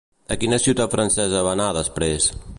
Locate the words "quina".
0.43-0.59